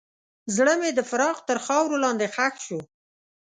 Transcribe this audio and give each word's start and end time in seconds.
زړه 0.55 0.73
مې 0.81 0.89
د 0.95 0.99
فراق 1.09 1.37
تر 1.47 1.57
خاورو 1.65 2.01
لاندې 2.03 2.25
ښخ 2.35 2.55
شو. 2.65 2.79